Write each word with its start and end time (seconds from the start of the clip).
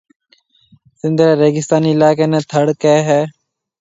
سنڌ 0.99 1.17
رَي 1.25 1.31
ريگستاني 1.41 1.89
علائقيَ 1.95 2.25
نيَ 2.31 2.39
ٿر 2.51 2.67
ڪيَ 2.81 2.95
ھيََََ 3.09 3.19